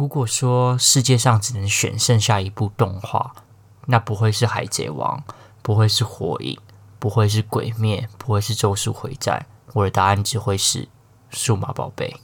[0.00, 3.34] 如果说世界上只能选剩下一部动画，
[3.84, 5.22] 那不会是《海贼王》，
[5.60, 6.54] 不会是《火影》，
[6.98, 9.44] 不会是《鬼灭》，不会是《咒术回战》，
[9.74, 10.84] 我的答案只会是
[11.28, 12.16] 《数码宝贝》。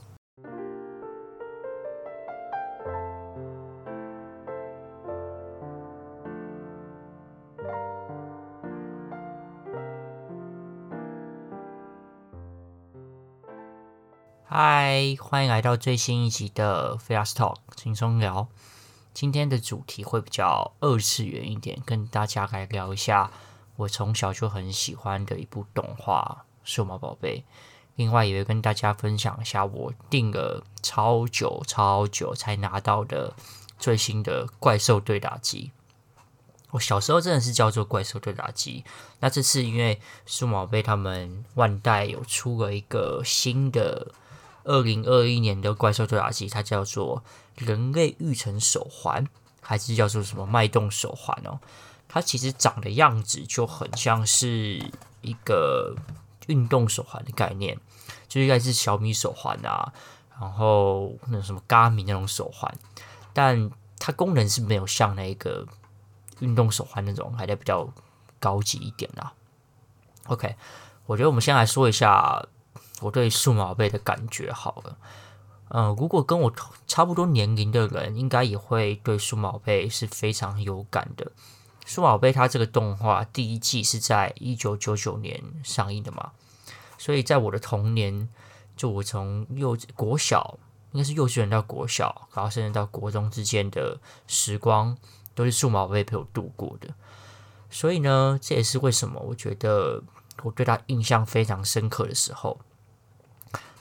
[14.88, 18.46] 嗨，欢迎来到最新一集的 Fast Talk 轻松聊。
[19.12, 23.32] 今天的主题会比较二次元一点，跟大家来聊一下
[23.74, 27.40] 我从小就很喜欢的一部动画《数码宝贝》。
[27.96, 33.34] 另外，也会跟大家分享一下我订了超久超久才拿到的
[33.80, 35.72] 最新的怪兽对打机。
[36.70, 38.84] 我小时候真的是叫做怪兽对打机。
[39.18, 44.12] 那这次因为数码宝贝他们万代有出了一个新的。
[44.66, 47.22] 二零二一年的怪兽对打机，它叫做
[47.54, 49.24] 人类育成手环，
[49.62, 51.60] 还是叫做什么脉动手环哦？
[52.08, 54.82] 它其实长的样子就很像是
[55.22, 55.94] 一个
[56.48, 57.78] 运动手环的概念，
[58.26, 59.92] 就应该是小米手环啊，
[60.40, 62.76] 然后那什么 Garmin 那种手环，
[63.32, 63.70] 但
[64.00, 65.64] 它功能是没有像那个
[66.40, 67.88] 运动手环那种还在比较
[68.40, 69.32] 高级一点啦。
[70.26, 70.56] OK，
[71.06, 72.44] 我觉得我们先来说一下。
[73.02, 74.96] 我对数码宝贝的感觉好了，
[75.68, 76.52] 嗯、如果跟我
[76.86, 81.30] 差不多年龄的人，应该也会对数码宝贝是非常有感的。
[81.84, 86.32] 数码宝贝它这个动画第一季是在一九九九年上映的嘛，
[86.96, 88.28] 所以在我的童年，
[88.76, 90.58] 就我从幼国小，
[90.92, 94.96] 应该是幼稚园到国小，然后甚至到国中之间的时光，
[95.34, 96.88] 都是数码宝贝陪我度过的。
[97.68, 100.02] 所以呢，这也是为什么我觉得
[100.42, 102.58] 我对它印象非常深刻的时候。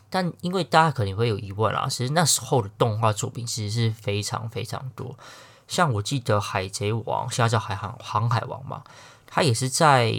[0.10, 5.18] 但因为大家可能会有疑问啦，其实那时候的动画作品其实是非常非常多。
[5.68, 8.84] 像我记得《海贼王》，现在叫《海航航海王》嘛，
[9.26, 10.14] 它也是在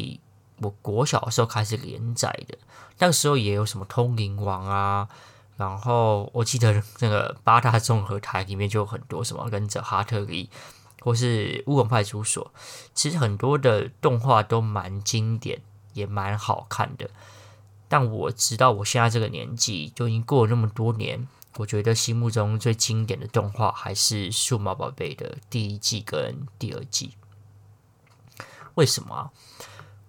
[0.60, 2.58] 我国小的时候开始连载的。
[2.98, 5.08] 那个时候也有什么《通灵王》啊，
[5.56, 10.50] 然后我记得那个八大综合台里面就有很多什么《跟着哈特利》
[11.04, 12.44] 或是《乌龙派出所》，
[12.92, 15.60] 其实很多的动画都蛮经典，
[15.92, 17.08] 也蛮好看的。
[17.88, 21.26] 但我直到，我现在这个年纪就已经过了那么多年，
[21.56, 27.12] 我觉得心目中最经典的动画还是《数码宝贝》的第一季跟第二季。
[28.74, 29.30] 为什么？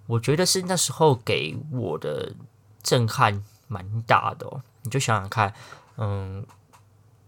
[0.07, 2.33] 我觉得是那时候给我的
[2.81, 4.61] 震撼蛮大的哦。
[4.83, 5.53] 你就想想看，
[5.97, 6.45] 嗯。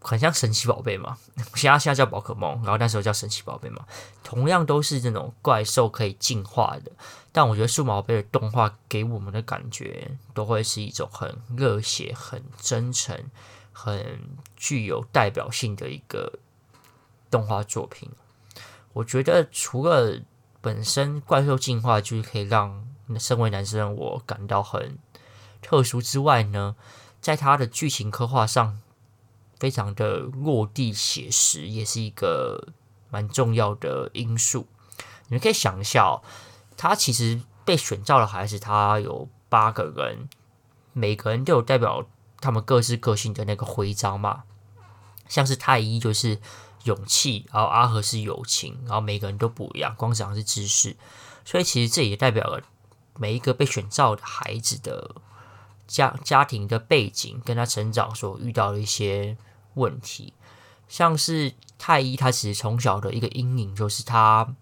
[0.01, 1.17] 很像神奇宝贝嘛，
[1.55, 3.85] 现在现在叫宝可梦，然后那时候叫神奇宝贝嘛，
[4.23, 6.91] 同样都是这种怪兽可以进化的，
[7.31, 13.29] 但我觉得数码宝贝的动画给我们的感觉都会是一种很热血、很真诚、
[13.73, 14.21] 很
[14.55, 16.39] 具有代表性的一个
[17.29, 18.09] 动画作品。
[18.93, 20.21] 我觉得除了
[20.61, 22.87] 本身怪兽进化就是可以让
[23.19, 24.97] 身为男生我感到很
[25.61, 26.75] 特殊之外呢，
[27.19, 28.79] 在它的剧情刻画上。
[29.59, 32.69] 非常的落地写实，也是一个
[33.09, 34.67] 蛮重要的因素。
[35.27, 36.23] 你们可以想一下哦，
[36.77, 40.29] 他其实被选召的孩子，他有八个人，
[40.93, 42.07] 每个人都有代表
[42.39, 44.43] 他们各自个性的那个徽章嘛。
[45.27, 46.39] 像是太一就是
[46.85, 49.93] 勇气，然后阿和是友情，然后每个人都不一样。
[49.95, 50.95] 光子昂是知识，
[51.43, 52.61] 所以其实这也代表了
[53.17, 55.15] 每一个被选召的孩子的
[55.85, 59.37] 家家庭的背景，跟他成长所遇到的一些。
[59.75, 60.33] 问题
[60.87, 64.55] 像是太一，他其实从小的一个阴影就是他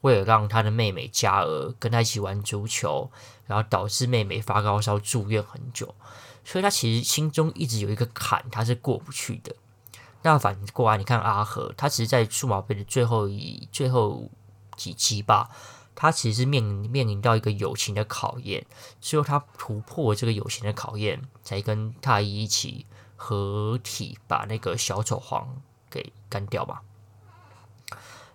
[0.00, 3.10] 为了让他的妹妹佳儿跟他一起玩足球，
[3.46, 5.94] 然后导致妹妹发高烧住院很久，
[6.44, 9.54] 所以他其实心中一直有一个坎，他是过不去的。
[10.22, 14.30] 那反过来，你看阿和，他其实，在数码宝贝的最后一最后
[14.76, 15.50] 几期吧，
[15.94, 18.66] 他其实是面临面临到一个友情的考验，
[19.00, 22.86] 只有他突破这个友情的考验，才跟太一一起。
[23.16, 25.60] 合体把那个小丑皇
[25.90, 26.82] 给干掉吧。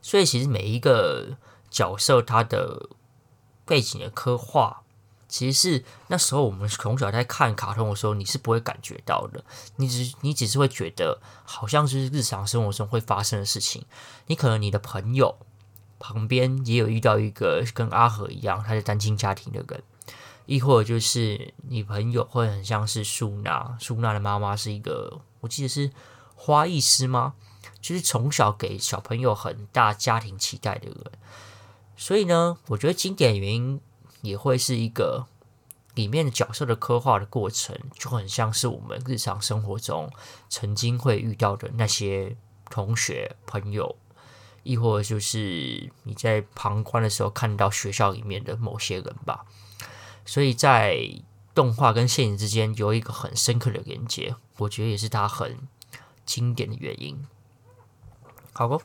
[0.02, 1.38] 所以其实每一个
[1.70, 2.90] 角色他的
[3.66, 4.82] 背景的刻画，
[5.30, 9.44] 其实是那时候我们从小在看卡通的时候，你是不会感觉到的。
[9.78, 13.86] 你只你只是会觉得好像是日常生活中会发生的事情。
[14.26, 15.38] 你可能你的朋友
[16.00, 19.84] 旁边也有遇到一个跟阿和一样，他是单亲家庭的人。
[20.52, 25.90] 亦或者就是你朋友会很像是苏娜，苏娜的妈妈是一个，我记得是
[26.36, 27.36] 花艺师吗？
[27.80, 31.12] 就是从小给小朋友很大家庭期待的人。
[31.96, 33.80] 所以呢，我觉得经典原因
[34.24, 35.26] 也会是一个
[35.96, 40.12] 里面的角色的刻画的过程，就很像是我们日常生活中
[40.50, 42.36] 曾经会遇到的那些
[42.70, 43.96] 同学、朋友，
[44.64, 49.46] 亦或就是你在旁观的时候看到学校里面的某些人吧。
[50.26, 51.10] 所以在
[51.54, 55.58] 动画跟现实之间有一个很深刻的连接，我觉得也是它很
[56.26, 57.26] 经典的原因。
[58.54, 58.82] 好不，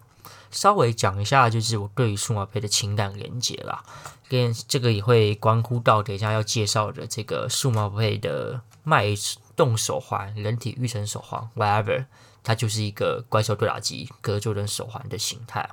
[0.50, 3.84] 稍微讲一下，就是我对于数码配的情感连接啦，
[4.28, 9.06] 跟这个也会关乎到等一下要介绍的这个数码配的脉
[9.54, 12.06] 动手环、人体育成手环，whatever，
[12.42, 15.70] 它就是一个怪兽对打机格斗人手环的形态。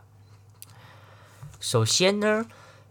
[1.59, 2.45] 首先呢，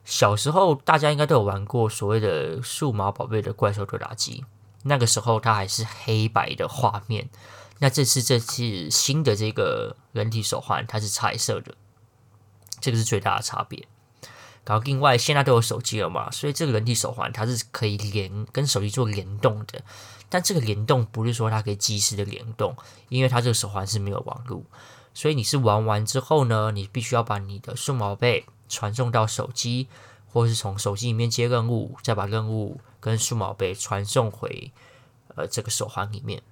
[0.05, 4.45] 小时候大家应该都有玩过所谓的数码宝贝的怪兽对打机，
[4.83, 7.29] 那个时候它还是黑白的画面。
[7.79, 11.75] 那这次这次新的这个人体手环，它是彩色的，
[12.81, 13.87] 这个是最大的差别。
[14.65, 19.83] 然后另外现在都有手机了嘛，所以这个人体手环它是可以连跟手机做联动的。
[20.29, 22.77] 但这个联动不是说它可以即时的联动，
[23.09, 24.63] 因为它这个手环是没有网络，
[25.13, 29.87] 所以你是玩完之后呢，你必须要把你的数码宝贝传送到手机，
[30.33, 34.73] 或是从手机里面接任务，再把任务跟数码宝贝传送回
[35.37, 36.43] 呃这个手环里面。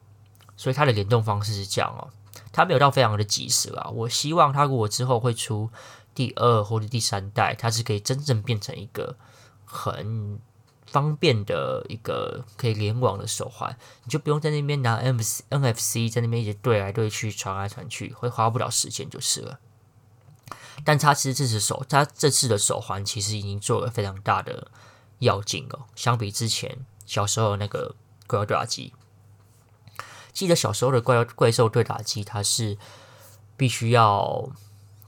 [0.55, 2.12] 所以它的联动方式是这样哦，
[2.52, 3.88] 它没有到非常的及时啦。
[3.94, 5.70] 我希望它如果之后会出
[6.14, 9.16] 第二或者第三代，它是可以真正变成一个
[9.64, 10.38] 很
[10.84, 13.75] 方便的一个可以联网的手环，
[14.05, 19.58] 你就不用在那边拿 M C N F C 在那边一直对来对去、传来传去，会花不了时间就是了。
[20.84, 24.70] 但他其实这次手，他这次的手环其实已经做了非常大的
[25.18, 27.94] 跃进哦，相比之前小时候那个
[28.26, 28.92] 怪兽对打机。
[30.32, 32.78] 记得小时候的怪怪兽对打机，它是
[33.56, 34.48] 必须要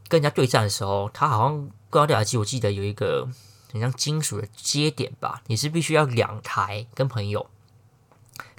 [0.09, 3.29] 跟人家对战的时候，它好像怪兽对打机，我记得有一个
[3.73, 7.49] 很像金属的接点吧，你是必须要两台跟朋友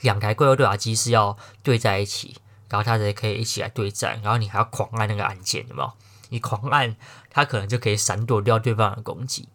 [0.02, 2.38] 两台怪兽对打机是要对在一起，
[2.70, 5.92] 然后它才可以一起来对战，然后你还要狂按那个按键，有没有？
[6.34, 6.98] 你狂按，
[7.30, 9.48] 它可能就可以闪躲掉对方的攻击。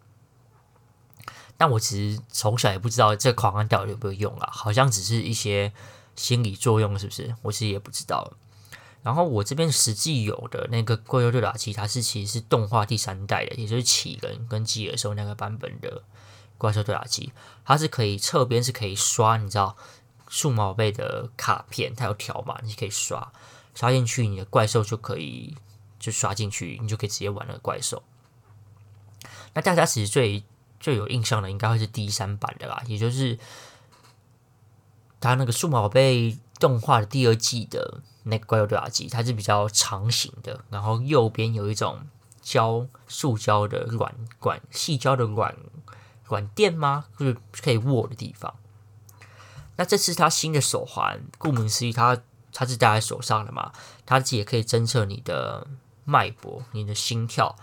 [1.58, 5.74] 但我其实从小也不知道这狂按到底有没有用啊，好像只是一些。
[6.18, 7.36] 心理作用是不是？
[7.42, 8.32] 我其实也不知道。
[9.04, 16.02] 然后我这边实际有的那个怪兽对打机，它是其实是动画第三代的，也就是蚁人跟吉尔兽那个版本的
[16.58, 17.32] 怪兽对打机。
[17.64, 19.76] 它是可以侧边是可以刷，你知道
[20.26, 23.30] 数码宝贝的卡片，它有条码，你可以刷
[23.72, 25.56] 刷进去，你的怪兽就可以
[25.98, 28.02] 就刷进去，你就可以直接玩那个怪兽。
[29.54, 30.44] 那大家其实最
[30.78, 33.38] 最有印象的，应该会是第三版的啦，也就是。
[35.20, 42.06] 它那个数码宝贝动画的第二季的那个怪兽对打机，它是比较长形的，然后右边有一种
[42.40, 45.56] 胶塑胶的软管细胶的软
[46.26, 47.06] 软垫吗？
[47.18, 48.54] 就是可以握的地方。
[49.74, 52.22] 那这次它新的手环，顾名思义，它
[52.52, 53.72] 它是戴在手上的嘛，
[54.06, 55.66] 它自己也可以侦测你的
[56.08, 57.54] 脉搏、你的心跳。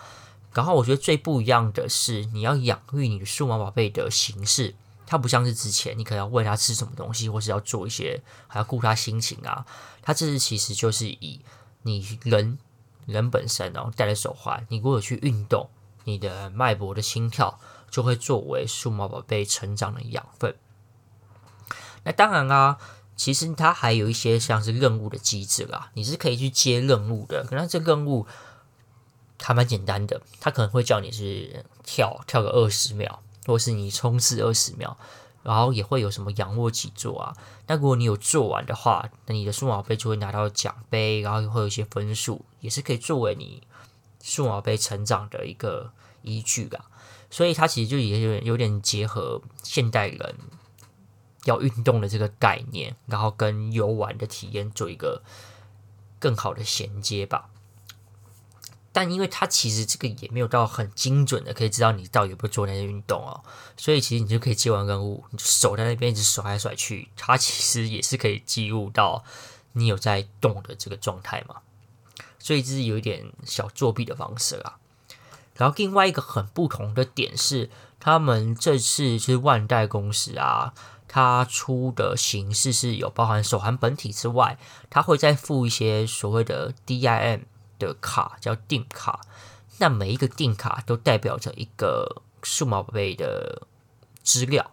[0.53, 4.75] 然后我觉得最不一样的是，你要养育你的数码宝贝的形式。
[5.07, 9.65] 它不像是之前，你可能要喂它吃什么东西，或是要做一些，还要顾它心情啊。
[10.01, 11.42] 它这次其实就是以
[11.81, 12.57] 你人
[13.06, 15.69] 人本身，然后戴着手环，你如果去运动，
[16.06, 17.59] 你的脉搏的心跳
[17.89, 20.56] 就会作为数码宝贝成长的养分。
[22.03, 22.77] 那当然、啊，
[23.16, 27.46] 其实它还有一些像是任务的机制啦，你是可以去接任务的。
[27.48, 28.26] 可能这任务
[29.42, 33.22] 还蛮简单的，它可能会叫你是跳跳个二十秒。
[33.48, 34.98] 或是你冲刺二十秒，
[35.44, 37.38] 然后也会有什么仰卧起坐啊？
[37.68, 43.62] 那如果你有做完的话，那你的数码杯就会拿到奖杯，然后也会有一些分数，也是可以作为你
[44.24, 45.92] 数码杯成长的一个
[46.24, 46.86] 依据啦。
[47.30, 50.36] 所以它其实就也有点有点结合现代人
[51.45, 55.23] 要运动的这个概念，然后跟游玩的体验做一个
[56.19, 57.49] 更好的衔接吧。
[58.92, 63.44] 但因为它其实这个也没有到很精准的，可以知道你到底有没有做那些运动哦，
[63.75, 69.25] 所以其实你就可以接完任务，你就手在那边一直甩来甩去，它其实也是可以记录到
[69.73, 71.57] 你有在动的这个状态嘛。
[72.40, 74.78] 所以这是有一点小作弊的方式啦。
[75.56, 80.73] 然后另外一个很不同的点是，他们这次是万代公司啊，
[81.16, 84.57] 它出的形式是有包含手环本体之外，
[84.90, 87.44] 它会再附一些所谓的 DIM。
[87.78, 89.19] 的卡叫定卡，
[89.80, 93.64] 那每一个定卡都代表着一个数码宝贝的
[94.24, 94.72] 资料，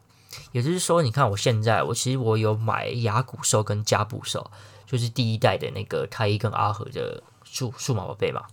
[0.52, 4.52] 也就是说，你看我现在，我其实我有买亚古兽跟加布兽，
[4.86, 8.44] 就是第一代的那个太一跟阿和的数数码宝贝嘛。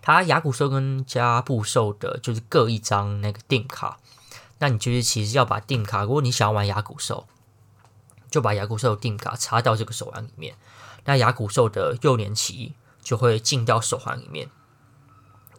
[0.00, 3.98] 它亚古兽跟加布兽的就是各一张那个定卡，
[4.58, 7.26] 那你就是其实要把定卡，如果你想要玩亚古兽，
[8.30, 10.56] 就把亚古兽的定卡插到这个手环里面，
[11.04, 12.74] 那亚古兽的幼年期。
[13.06, 14.50] 就会进到手环里面，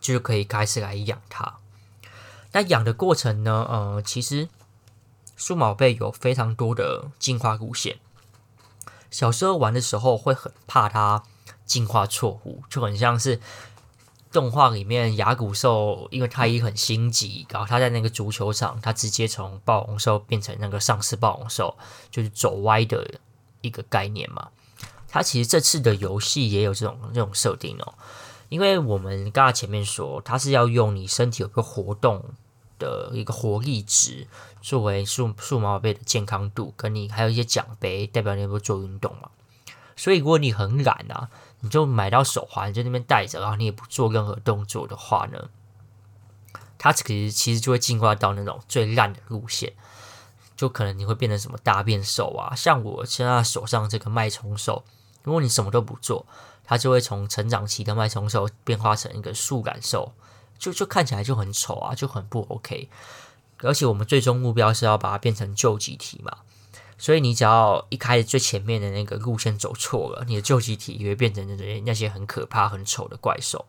[0.01, 1.60] 就是可以开始来养它。
[2.51, 3.66] 那养的过程呢？
[3.70, 4.50] 呃，其实
[5.38, 8.00] 数码贝有非常多的进化路线。
[9.10, 11.24] 小时候玩的时候会很怕它
[11.66, 13.39] 进化错误，就很像是
[14.31, 21.77] 动画里面亚古兽，因为他也很心急，然后他在那个足球场，他直接从暴龙兽变成那个丧尸暴龙兽，
[22.12, 23.19] 就是走歪的
[23.62, 24.50] 一个概念嘛。
[25.10, 27.93] 他其实这次的游戏也有这种这种设定哦，
[28.50, 32.24] 因为我们刚才前面说，它是要用你身体有个活动
[32.77, 34.27] 的一个活力值
[34.62, 39.29] 作为数数码宝贝的健康度，跟你还有一些奖杯，代表你有没有做运动嘛。
[39.96, 41.29] 所以如果你很懒啊，
[41.60, 45.50] 你就买到手环就那边戴着，然后你也不做任何动作的话呢，
[46.78, 49.74] 它其实其实就会进化到那种最烂的路线。
[50.56, 54.84] 就可能你会变成什么大便兽啊，像我现在手上这个脉冲兽，
[55.22, 56.26] 如果你什么都不做，
[56.64, 60.14] 它就会从成长期的脉冲兽变化成一个树懒兽，
[60.58, 62.90] 就就看起来就很丑啊，就很不 OK。
[63.60, 66.38] 而且我们最终目标是要把它变成究极体嘛，
[66.98, 73.66] 所以你只要一开始最前面的那个路线走错了，你的究极体也会变成那些那些很可怕、很丑的怪兽。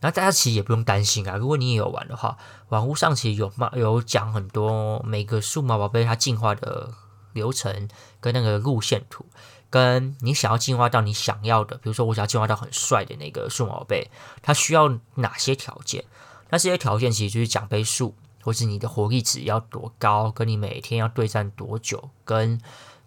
[0.00, 2.36] 那大家其实也不用担心啊，如果你也有玩的话，
[2.70, 6.92] 网络上其实有有讲很多每个数码宝贝它进化的
[7.32, 7.88] 流程
[8.20, 9.24] 跟那个路线图，
[9.70, 14.10] 跟你想要进化到你想要的，比如说我想要进化到很帅的那个数码宝贝，
[14.42, 16.04] 它需要哪些条件？
[16.50, 22.60] 那这些条件其实就是奖杯数，或是你的活力值要多高，跟你每天要对战多久，跟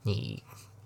[0.03, 0.41] 你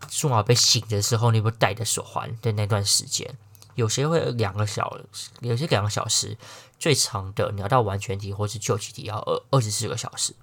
[0.10, 3.38] 数码被醒的时候，你有没有戴着手环的那段时间。
[3.76, 6.38] 有些会两个小时，有些两个小时，
[6.78, 10.36] 最长的你要到完全体或是究极体要二二十四个小时。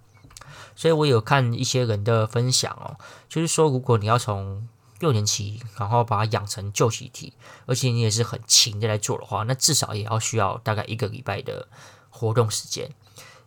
[0.74, 2.96] 所以我有看一些人的分享哦，
[3.28, 4.66] 就是说如果你要从
[5.00, 7.34] 六年级，然后把它养成究极体，
[7.66, 11.68] 而且你也是很勤的来做的话，那至少也要需要大概一个礼拜的
[12.08, 12.90] 活动时间。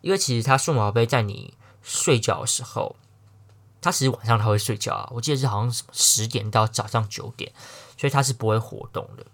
[0.01, 2.95] 因为其实它数码宝贝在你睡觉的时候，
[3.81, 7.51] 它其实晚上它会睡觉啊，我记得是好像十点到早上九点，
[7.97, 9.25] 所以它是不会活动的。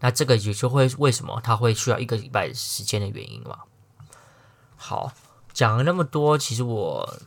[0.00, 3.60] 那这个也就会为什么它会需要一个礼拜时间的原因嘛。
[4.76, 5.12] 好，
[5.52, 7.18] 讲了那么多，其实我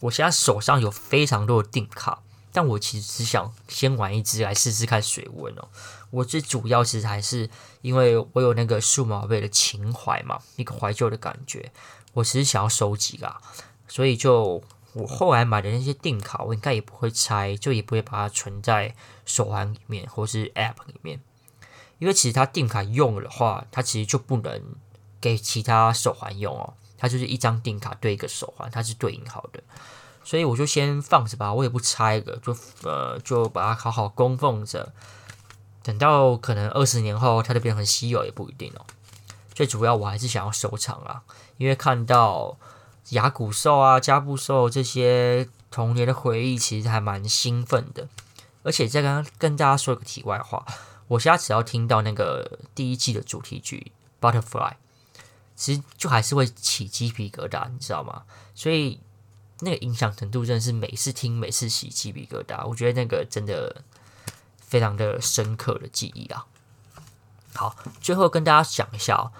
[0.00, 2.20] 我现在手上有非常多的定卡，
[2.52, 5.68] 但我其实只想先玩一只来试试看水温哦。
[6.10, 7.48] 我最主要其实还是
[7.82, 11.70] 因为我有那个数码宝贝的情怀嘛，一个怀旧的感觉，
[12.14, 13.40] 我其实想要收集啦，
[13.86, 14.62] 所以就
[14.94, 18.94] 我后来买的那些定卡，我应该也不会拆，就也不会把它存在
[19.26, 21.20] 手环里面或是 App 里面。
[21.98, 24.62] 因为其实它定卡用了的话，它其实就不能
[25.20, 26.74] 给其他手环用哦。
[26.96, 29.62] 它就是一张定卡对一个手环，它是对应好的。
[30.24, 34.92] 所以我就先放着吧，我也不拆了，就呃就把它好好供奉着。
[35.88, 38.84] 等到可能二十年后，它就变成稀有也不一定哦。
[39.54, 41.22] 最主要我还是想要收藏啊，
[41.56, 42.58] 因为看到
[43.08, 48.06] 雅古兽啊、加布兽这些童年的回忆，其实还蛮兴奋的。
[48.64, 50.66] 而且再刚刚跟大家说一个题外话。
[51.06, 53.90] 我现在只要听到那个第一季的主题曲
[54.22, 54.72] 《Butterfly》，
[55.56, 58.24] 其实就还是会起鸡皮疙瘩，你知道吗？
[58.54, 59.00] 所以
[59.60, 63.82] 那个影响程度真的是每次听每次起鸡皮疙瘩，我觉得那个真的
[64.68, 66.46] 非常的深刻的记忆啊。
[67.54, 69.32] 好，最后跟大家讲一下哦，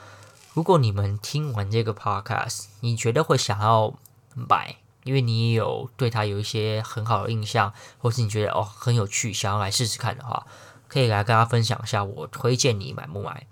[0.54, 3.94] 如果你们听完这个 Podcast，你觉得会想要
[4.34, 10.46] 买，因为你也有对它有一些很好的印象，或是你觉得哦很有趣，想要来试试看的话。
[10.88, 13.46] 可以来跟大家分享一下，我推荐你买不买？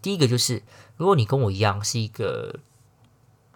[0.00, 0.62] 第一个就是，
[0.96, 2.60] 如果你跟我一样是一个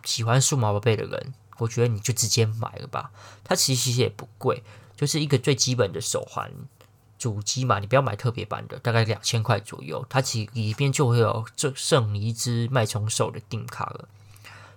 [0.02, 3.12] 喜欢数码宝贝的人，我觉得你就直接买了吧。
[3.44, 4.64] 它其实其实也不贵，
[4.96, 6.50] 就是一个最基本的手环
[7.20, 10.06] 主机嘛，你不要买特别版的，大概两千块左右。
[10.08, 14.08] 它其里边就会有这剩一只脉冲兽的定卡了，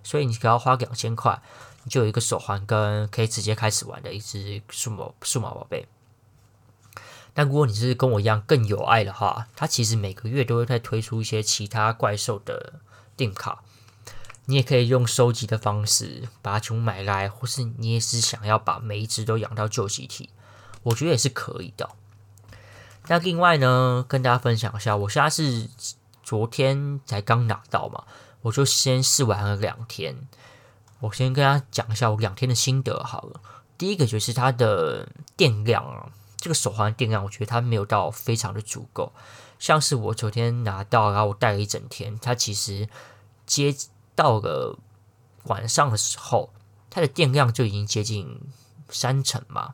[0.02, 1.40] 所以你只要花两千块，
[1.84, 5.88] 你就有一个手环跟可以直接开始玩的一只数码数码宝贝。
[7.32, 12.74] 但如果你是跟我一样更有爱的话，它其实每个月都会再推出一些其他怪兽的
[13.16, 13.62] 定卡，
[14.44, 20.28] 你也可以用收集的方式把它全部买来，或是你也是想要把每一只都养到旧集体，
[20.82, 21.88] 我觉得也是可以的。
[23.06, 25.68] 那另外呢，跟大家分享一下，我现在是
[26.22, 28.04] 昨天才刚拿到嘛，
[28.42, 30.26] 我就先试玩了两天，
[31.00, 33.40] 我先跟大家讲一下我两天的心得好了。
[33.76, 36.08] 第一个就是它的电量啊。
[36.36, 39.14] 这个手环电量，我觉得它没有到非常的足够。
[39.58, 42.86] 像是我昨天拿到，然后我戴了一整天，它其实
[43.46, 43.74] 接
[44.14, 44.78] 到了
[45.44, 46.52] 晚上的时候，
[46.90, 48.38] 它的电量就已经接近
[48.90, 49.72] 三成嘛，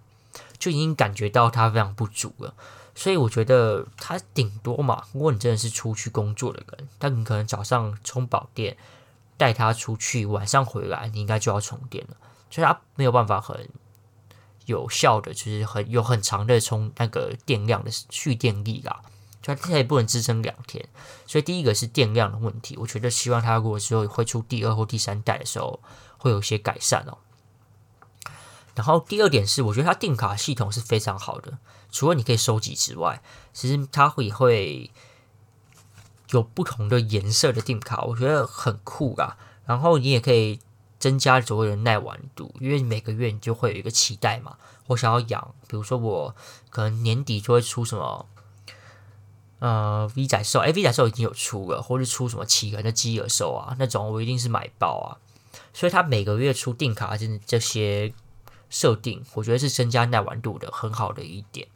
[0.60, 2.54] 就已经感觉到它非常不足了。
[3.00, 8.76] 所以我觉得它顶多嘛，如果你真的是出去工作的人，但你可能早上充饱电，
[9.38, 12.16] 带它出去，晚上回来你应该就要充电了，
[12.50, 13.70] 所以它没有办法很
[14.66, 19.00] 有效的，就是很有很长的充那个电量的蓄电力啦。
[19.40, 20.86] 就它也不能支撑两天，
[21.26, 22.76] 所以第一个是电量的问题。
[22.76, 25.80] 我觉得希望它如果之后会出第二或第三代的时候，
[26.18, 27.16] 会有一些改善哦。
[28.80, 31.58] 然后第二点是，我觉得它定卡系统是非常好的。
[31.92, 33.22] 除了你可以收集之外，
[33.52, 34.90] 其实它会会
[36.30, 39.36] 有不同的颜色的定卡，我觉得很酷啊。
[39.66, 40.60] 然后你也可以
[40.98, 44.56] 增加所谓的耐玩度，因为每个月你就会有一个期待嘛。
[44.86, 46.34] 我想要养，比如说我
[46.70, 48.26] 可能年底就会出什么。
[49.58, 55.20] 呃，V 仔兽，哎，V 仔兽已经有出了，或是出什么企鹅的基尔兽啊，那种我一定是买爆啊。
[55.74, 58.14] 所以它每个月出定卡，就是这些
[58.70, 61.68] 设定，我觉得是增加耐玩度的很好的一点。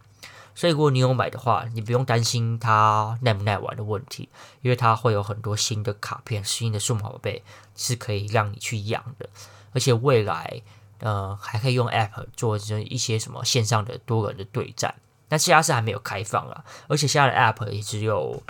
[0.55, 4.29] 所以如果你有买的话，你不用担心它耐不耐玩的问题，
[4.63, 7.43] 因为它会有很多新的卡片、新的数码宝贝
[7.75, 9.29] 是可以让你去养的，
[9.73, 10.63] 而且未来
[11.01, 14.95] 呃还可以用 App 做这一些什么线上的多人的对战。
[15.29, 18.41] 那其他是还没有开放啊，而且现在的 App 也只有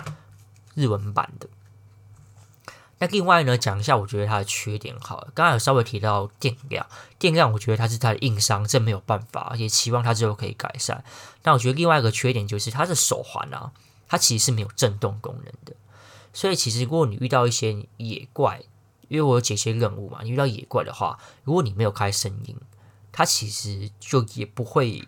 [0.75, 1.49] 日文版的。
[2.99, 5.31] 那另外呢，讲一下我觉得它的缺点好了。
[5.33, 6.85] 刚刚有稍微提到电量，
[7.19, 11.03] 电量我觉得它是它的硬伤，这没有办法，也期望它之后可以改善。
[11.41, 13.71] 但我觉得另外一个缺点就是它的手环啊，
[14.07, 15.73] 它其实是没有震动功能的。
[16.33, 18.61] 所以其实如果你遇到一些野怪，
[19.07, 22.55] 因为我有解些任务嘛，你遇到野怪的话，如果你没有开声音，
[23.11, 25.03] 它其实就也不会。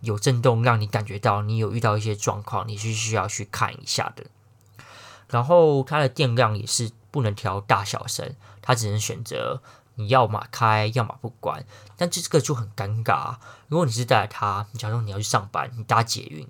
[0.00, 4.26] 有震动，让你感觉到你有遇到一些状况，你是需要去看一下的。
[5.28, 9.62] 然后它的电量也是不能调大小声，它只能选择
[9.94, 11.64] 你要么开，要么不关。
[11.96, 13.36] 但这这个就很尴尬。
[13.68, 16.48] 如果你是带着它，你假如你要去上班，你搭捷运，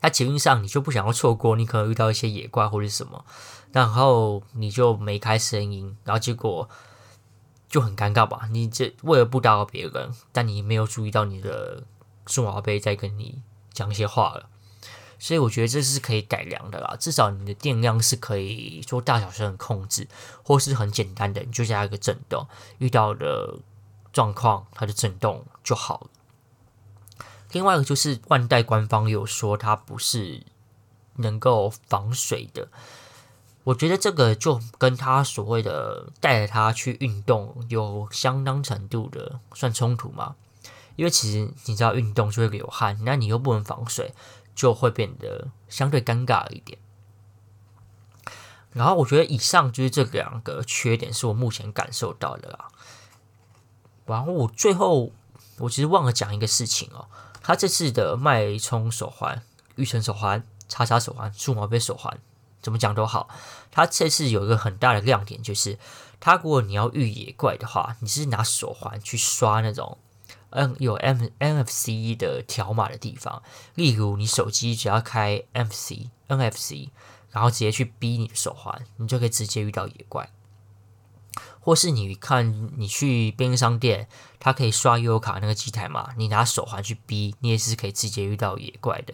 [0.00, 3.24] 在捷运上你就不想要错过，你可能遇到一些野怪或者什么，
[3.72, 6.68] 然后你就没开声音，然后结果
[7.68, 8.48] 就很尴尬吧？
[8.50, 11.84] 你这为了不打扰别人，但你没有注意到你的。
[12.30, 13.40] 数码宝贝在跟你
[13.72, 14.50] 讲一些话了，
[15.18, 16.96] 所以我觉得这是可以改良的啦。
[16.98, 20.06] 至少你的电量是可以做大小声的控制，
[20.42, 22.46] 或是很简单的，你就加一个震动，
[22.78, 23.58] 遇到的
[24.12, 26.06] 状况它的震动就好了。
[27.52, 30.42] 另外一个就是万代官方有说它不是
[31.16, 32.68] 能够防水的，
[33.64, 40.36] 我觉得这个就跟他所谓的带着它去运动有相当程度的算冲突吗？
[40.96, 44.12] 因为其实你知道运动就会流汗，那你又不能防水，
[44.58, 46.80] 就会变得相对尴尬一点。
[48.72, 52.66] 然后我觉得以上就是这两个缺点是我目前感受到的啦。
[54.04, 55.12] 然后我最后
[55.58, 57.06] 我其实忘了讲一个事情哦，
[57.40, 59.40] 他这次的脉冲手环、
[59.76, 62.18] 育成手环、叉叉手环、数码杯手环，
[62.60, 63.28] 怎么讲都好，
[63.70, 65.78] 他这次有一个很大的亮点，就是
[66.18, 69.98] 他如果你要遇野怪的话，你是拿手环去刷那种。
[70.50, 73.42] 嗯，有 M NFC 的条码的地方，
[73.74, 76.88] 例如你手机只要开 NFC NFC，
[77.30, 80.30] 然后直接去逼你的手环，你就可以直接遇到野怪。
[81.60, 84.08] 或是你看你去便利商店，
[84.40, 89.12] 它可以刷悠卡那个机台嘛，你拿手环去逼，你也是可以直接遇到野怪的。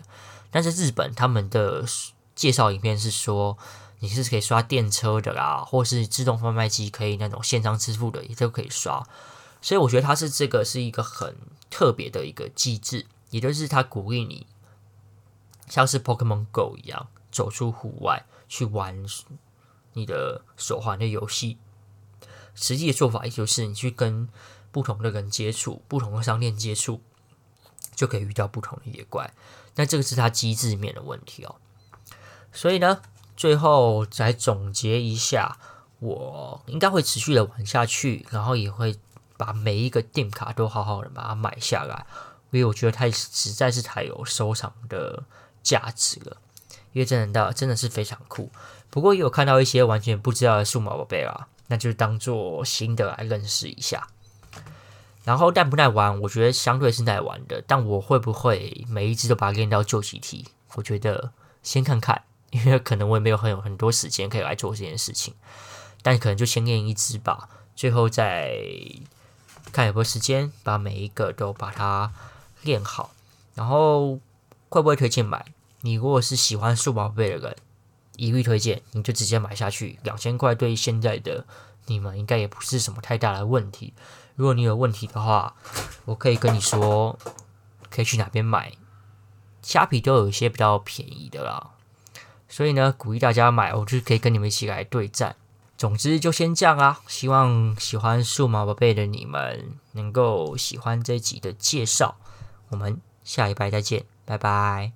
[0.53, 1.85] 但是日本他们的
[2.37, 3.59] 介绍影片是说，
[3.99, 9.05] 你是可以刷电车的啦，或是自动贩卖机可以那种线上支付的，也都可以刷。
[9.65, 11.35] 所以我觉得它是这个是一个很
[11.71, 14.47] 特别的一个机制，也就是它鼓励你
[15.71, 19.07] 像是 Pokemon Go 一样走出户外去玩
[19.95, 21.57] 你的手环的游戏。
[22.55, 24.29] 实际的做法也就是你去跟
[24.71, 27.01] 不同的人接触，不同的商店接触，
[27.95, 29.33] 就可以遇到不同的野怪。
[29.77, 31.57] 那这个是它机制面的问题哦。
[32.53, 33.01] 所以呢，
[33.35, 35.57] 最后再总结一下，
[36.01, 38.99] 我应该会持续的玩下去，然后也会。
[39.37, 42.07] 把每一个电卡都好好的把它买下来，
[42.51, 45.25] 因为我觉得它实在是太有收藏的
[45.63, 46.37] 价值了。
[46.93, 48.53] 因为真的真的是非常酷。
[48.89, 54.07] 不过也有看到一些完全不知道的数码宝贝啦，那就当做新的来认识一下。
[55.25, 57.61] 然后耐不耐玩，我觉得相对是耐玩的。
[57.67, 60.47] 但我会不会每一只都把它练到旧习题？
[60.77, 61.33] 我觉得
[61.65, 65.35] 先看看，因为可能我也没有很有很多时间可以来做这件事情。
[66.01, 68.57] 但可能就先练一只吧，最后再。
[69.75, 72.13] 看有没有时间把每一个都把它
[72.63, 73.11] 练好，
[73.57, 74.21] 然后
[74.69, 75.45] 会不会推荐买？
[75.81, 77.57] 你如果是喜欢数码宝贝的人，
[78.15, 79.99] 一律推荐，你就直接买下去。
[80.05, 81.45] 两千块对现在的
[81.87, 83.93] 你们应该也不是什么太大的问题。
[84.37, 85.57] 如果你有问题的话，
[86.05, 87.19] 我可以跟你说，
[87.91, 88.75] 可以去哪边买，
[89.61, 91.73] 虾皮都有一些比较便宜的啦。
[92.49, 95.35] 所以呢，鼓励大家买，我就可以跟你们一起来对战。
[95.85, 97.03] 总之就先这样啊！
[97.09, 102.17] 希望喜欢数码宝贝的你们能够喜欢这集的介绍。
[102.71, 104.95] 我们下一拜再见，拜拜。